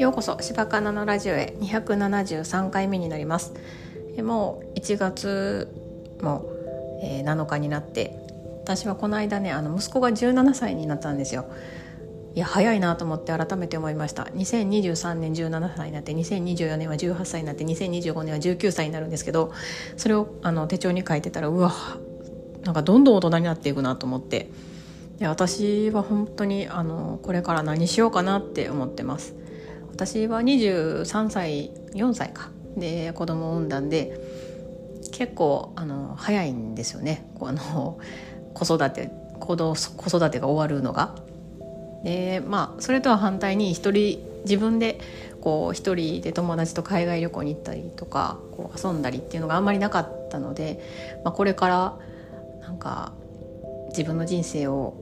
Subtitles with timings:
[0.00, 1.54] ようこそ柴かなのラジオへ。
[1.60, 3.54] 273回目になります。
[4.18, 5.68] もう1月
[6.20, 6.44] も、
[7.02, 8.18] えー、7日になって。
[8.64, 11.44] 私はこの間ねあの息子が17歳になったんですよ。
[12.34, 14.24] いや早いなと思って改めて思いました。
[14.24, 19.52] 2023年17歳になって2024年は18歳になって2025年は19歳になるんですけど
[19.96, 21.72] それをあの手帳に書いてたらうわ
[22.64, 24.48] なんかどんどん大人になっていくなと思って。
[25.18, 29.34] で私は本当にあのこれから何しようかなって思ってます。
[29.90, 32.50] 私は23歳4歳か。
[32.76, 34.18] で子供を産んだんで
[35.12, 37.30] 結構あの早いんですよね。
[37.40, 37.98] あの
[38.54, 41.14] 子育て子子育てが終わるのが。
[42.04, 44.98] でまあそれとは反対に一人自分で
[45.40, 50.80] こう一人で友達と海外旅行に行ったりとかこう遊んだりっていうのがあんまりなかったので、
[51.24, 51.98] まあ、これから
[52.60, 53.12] なんか
[53.92, 54.94] 自分の人生を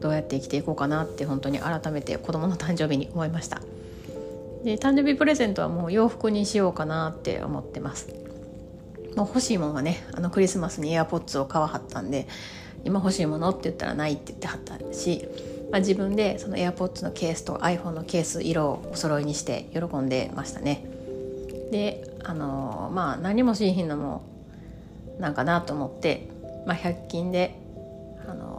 [0.00, 3.60] どうやって生きていこうかなって本当に改めて子供の誕生日に思いました。
[4.64, 8.08] で誕生日プレゼントはもう洋服にしようかなって思ってます。
[9.16, 12.28] もう欲しいものはねあのクリスマスにエアポッツを買わはったんで
[12.84, 15.26] 今欲しいものって言ったらないって言ってはったし、
[15.72, 20.84] まあ、自分でその AirPods のケースと iPhone のケース色をお揃いにして喜んでましたね。
[21.72, 24.22] であのまあ何もしいひんのも
[25.18, 26.28] なんかなと思って、
[26.66, 27.58] まあ、100均で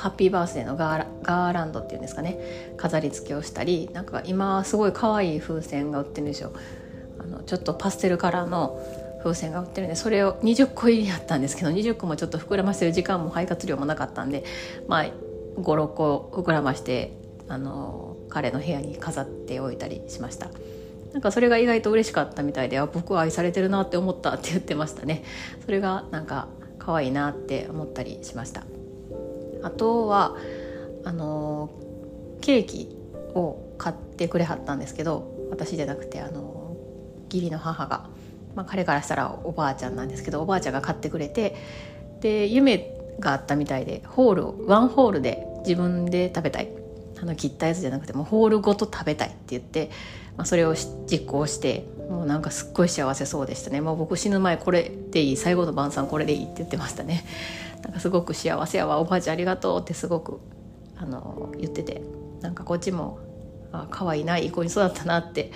[0.00, 2.38] ハッピーバースデーのガーランドっていうんですかね。
[2.78, 6.52] 飾り付けをしたりなんか今すごい可愛い風船が売ってるんですよ。
[7.18, 8.80] あのちょっとパステルカラーの
[9.22, 14.42] 風船が売ってるんでそれを20個入りやったんですけど20個もちょっと膨らませる時間も配達料もなかったんで
[14.88, 15.04] まあ
[15.58, 17.12] 56個膨らまして
[17.46, 20.48] あの彼の部屋に飾っておいたりしました。
[21.12, 25.24] なんかそれが意外と嬉しかったみたいであ僕は愛されてるなって思ったって言ってましたね。
[25.66, 28.64] それがなんか可愛いなって思ったりしました。
[29.62, 30.36] あとは
[31.04, 31.70] あの
[32.40, 32.96] ケーキ
[33.34, 36.76] を買ってくれはったんですけど私じゃなくてあの
[37.30, 38.08] 義理の母が
[38.54, 41.56] まあ、彼からしたらおばあちゃんなんですけどおばあちゃんが買ってくれて
[42.20, 46.68] で夢があったみたいでホールをワンホールで自分で食べたい。
[47.22, 49.90] あの切ったやつじゃなくてもうホールごと食べたいって言って、
[50.38, 53.82] まあ、それを実行してもうなんかすっごい幸せそうでしたね。
[53.82, 57.26] もう僕死ぬ前これでいい最後の晩餐これでいいって言ってましたね。
[57.82, 60.40] なんかすごく幸せやわおばあちゃんありがとうってすごく
[60.96, 62.02] あの言ってて
[62.40, 63.18] なんかこっちも
[63.72, 65.52] あ可愛いないい子に育ったなって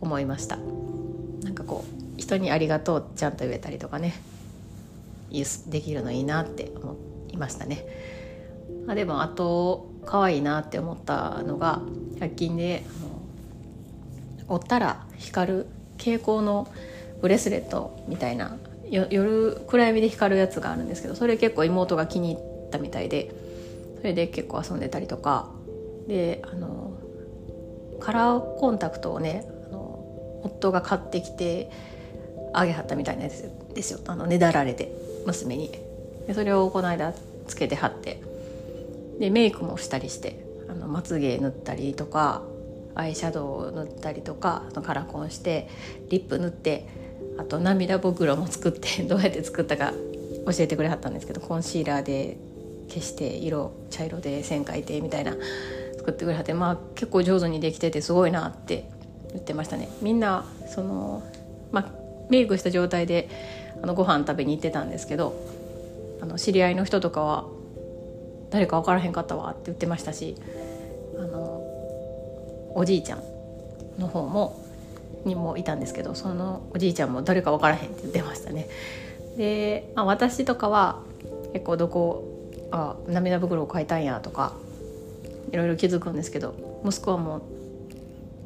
[0.00, 1.84] 思いましたなんかこ
[2.16, 4.14] う人にありがとうちゃんと言えたりとかね
[5.68, 6.96] できるのいいなって思
[7.28, 7.86] いましたね。
[8.88, 11.80] あでもあと可愛いなって思ったのが
[12.18, 12.84] 100均で
[14.48, 15.66] 折ったら光る
[15.98, 16.66] 蛍光の
[17.20, 18.56] ブレスレットみたいな
[18.90, 23.30] 夜暗闇で光るやつがあるんですけどそれ結構妹が気に入ったみたいで
[23.98, 25.50] それで結構遊んでたりとか
[26.08, 26.98] であの
[28.00, 31.70] カラーコンタクトをねあの夫が買ってきて
[32.52, 34.00] あげはったみたいなやつですよ。
[34.06, 34.90] あのねだられて
[35.26, 35.70] 娘に。
[36.26, 37.12] でそれをこの間
[37.46, 38.20] つけてはって。
[39.20, 42.42] でメイクもしたりしてあのまつげ塗ったりとか
[42.94, 45.68] アイシャドウを塗ったりとかカラコンして
[46.08, 46.88] リップ塗って
[47.40, 49.94] あと涙袋も作ってどうやって作ったか
[50.44, 52.36] 教えてくれはったんですけどコンシーラーで
[52.88, 55.34] 消して色茶色で線描いてみたいな
[55.96, 58.90] 作ってくれはってまあ結構上手にできててすごいなって
[59.32, 59.88] 言ってましたね。
[60.02, 61.22] みんなその
[61.72, 61.86] まあ
[62.28, 63.28] メイクした状態で
[63.82, 65.34] あのご飯食べに行ってたんですけど
[66.20, 67.46] あの知り合いの人とかは
[68.50, 70.36] 誰か分からへんかったわって言ってましたし
[71.18, 71.62] あの
[72.74, 73.22] おじいちゃん
[73.98, 74.69] の方も
[75.24, 78.68] にもいたんですけどそのおじいちゃんも誰か分からへんって言ってましたね。
[79.36, 81.00] で、まあ、私とかは
[81.52, 82.24] 結構どこ
[82.70, 84.52] あ涙袋を買いたんやとか
[85.52, 86.54] いろいろ気づくんですけど
[86.84, 87.42] 息子はもう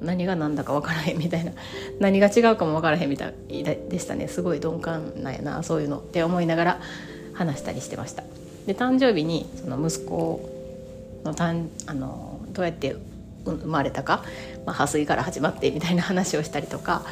[0.00, 1.52] 何が何だか分からへんみたいな
[2.00, 6.80] 何が違うかも分からへんみたいでしたねすごい鈍感なんやなそういうのって思いながら
[7.32, 8.22] 話したりしてました
[8.66, 10.48] で誕生日にその息子
[11.24, 12.96] のたんあのどうやって
[13.44, 14.24] 生まれたか、
[14.66, 17.04] まあ、破水から始まってみたいな話をしたりとか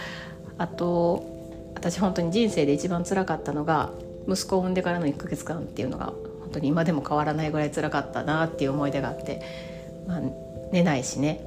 [0.59, 1.27] あと
[1.75, 3.91] 私本当に人生で一番辛かったのが
[4.29, 6.07] 息子を産んでからの1ヶ月間っていうのが
[6.41, 9.43] 本当に今でも変わらないぐらい辛かったなっていう思い出があって、
[10.07, 10.21] まあ、
[10.73, 11.45] 寝ないしね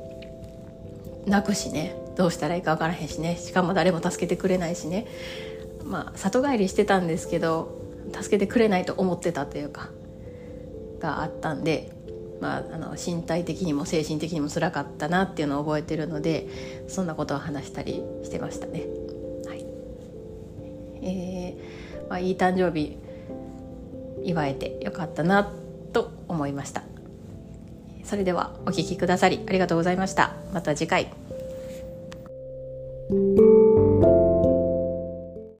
[1.26, 5.08] 泣くしねどうしたらいいか分からへんしねしかも誰も助けてくれないしね
[5.84, 7.82] まあ里帰りしてたんですけど
[8.14, 9.90] 助けてくれないと思ってたというか
[11.00, 11.92] があったんで、
[12.42, 16.48] まあ、あの身体的にも精神的にも辛かったなっていうのを覚えてるので
[16.88, 18.86] そんなことを話したりしてましたね。
[19.48, 19.66] はい
[21.02, 22.98] えーまあ、いい誕生日
[24.24, 25.52] 祝えてよかったな
[25.94, 26.84] と思いました。
[28.06, 31.12] それではお聴きくださりありがとうございましたまた次回